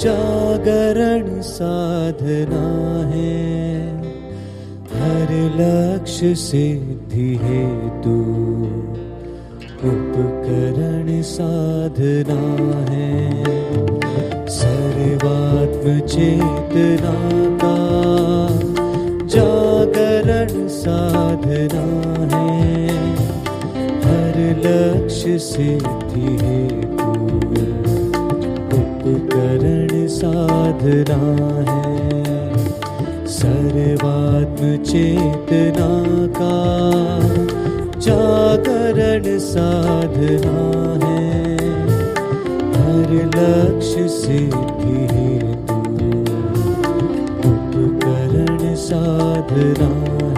[0.00, 2.66] जागरण साधना
[3.08, 3.38] है।
[4.92, 8.16] हर लक्ष्य सिद्धि हेतु
[9.88, 12.40] उपकरण साधना
[12.92, 13.44] है।
[14.48, 17.16] सर्वात्म चेतना
[17.64, 17.76] का
[19.26, 21.86] जागरण साधना
[22.36, 22.88] है।
[24.00, 26.67] हर लक्ष्य सिद्धि हेतु
[30.78, 31.16] साधना
[31.68, 32.56] है।
[33.26, 35.88] सर्वात्म चेतना
[36.38, 36.58] का
[37.98, 40.60] जागरण साधना
[41.04, 41.56] है।
[42.74, 45.78] हर लक्ष्य सिद्धि हेतु
[47.50, 49.90] उपकरण साधना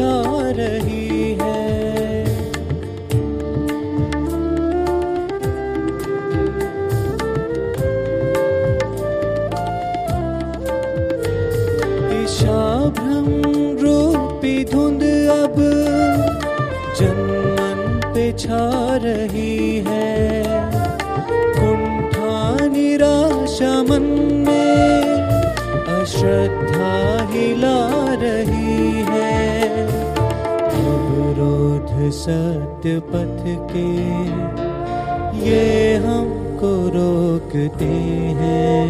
[0.00, 1.56] छा रही है।
[12.08, 12.62] दिशा
[12.98, 13.28] भ्रम
[13.82, 15.02] रूपी धुंध
[15.34, 15.56] अब
[17.00, 17.82] जनमन
[18.14, 18.64] पे छा
[19.04, 20.08] रही है।
[21.60, 24.08] कुंठा निराशा मन
[24.48, 24.74] में
[26.00, 26.94] अश्रद्धा
[27.32, 27.78] हिला
[28.24, 29.09] रही है
[32.10, 33.88] सत्य पथ के,
[35.40, 37.90] ये हमको रोकते
[38.40, 38.86] हैं।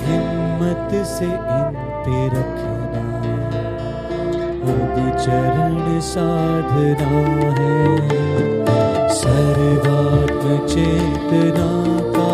[0.00, 3.04] हिम्मत से इन पे रखना
[4.70, 7.12] अब चरण साधना
[7.58, 7.78] है।
[9.14, 11.70] सर्वात्म चेतना
[12.16, 12.32] का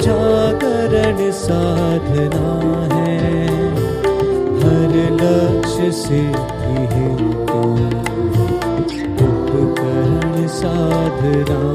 [0.00, 2.48] जागरण साधना
[2.94, 3.46] है।
[4.60, 6.45] हर लक्ष्य सिद्धि
[11.26, 11.65] साधना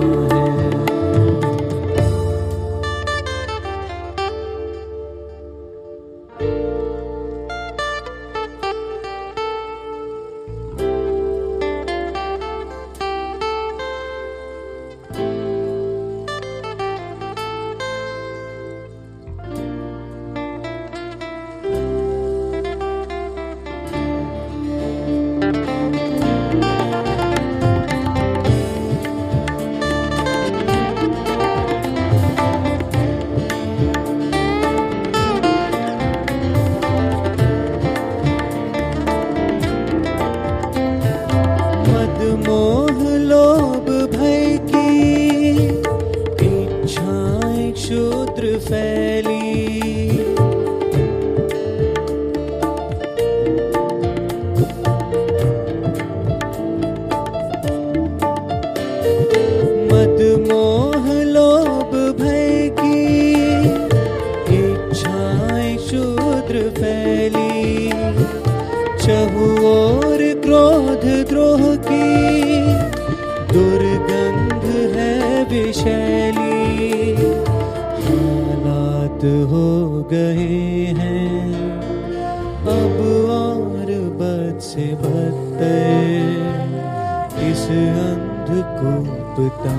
[85.61, 87.63] बदतर इस
[88.01, 89.75] अंधकूप का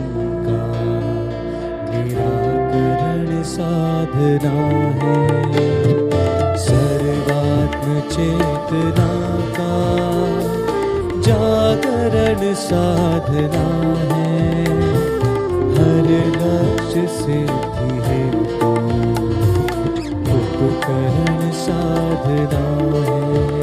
[1.90, 4.55] निराकरण साधना
[5.02, 5.19] है।
[6.58, 9.11] सर्वात्म चेतना
[9.58, 9.75] का
[11.26, 13.67] जागरण साधना
[14.12, 14.31] है।
[15.75, 16.08] हर
[16.38, 18.73] लक्ष्य सिद्धि हेतु
[20.38, 22.64] उपकरण साधना
[23.11, 23.61] है।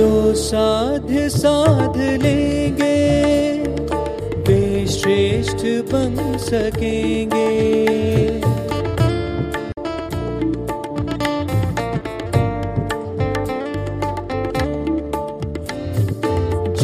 [0.00, 2.96] जो साध साध लेंगे,
[4.48, 7.50] वे श्रेष्ठ बन सकेंगे।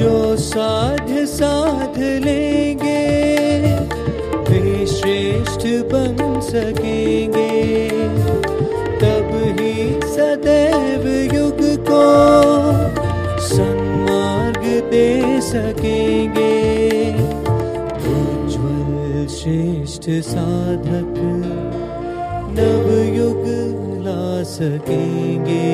[0.01, 3.03] जो साध साध लेंगे,
[4.51, 7.46] वे श्रेष्ठ बन सकेंगे।
[15.57, 16.55] सकेंगे।
[18.15, 21.15] उज्जवल श्रेष्ठ साधक
[22.57, 23.45] नव युग
[24.05, 25.73] ला सकेंगे।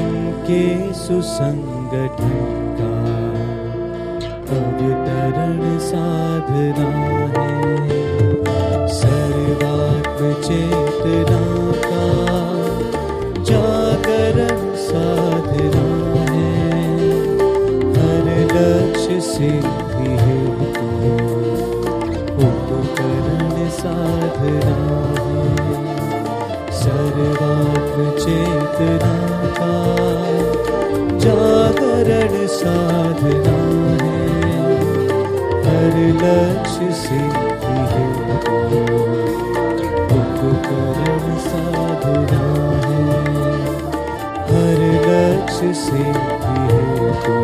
[0.00, 2.34] इनके सुसंगठन
[2.78, 2.92] का
[4.56, 6.88] अवतरण साधना
[7.36, 7.52] है।
[8.88, 10.32] सर्वात्म
[31.18, 33.58] जागरण साधना
[34.02, 34.20] है।
[35.66, 38.56] हर लक्ष्य सिद्धि हेतु
[40.14, 42.44] उपकरण साधना
[42.86, 43.04] है।
[44.50, 47.36] हर लक्ष्य सिद्धि हेतु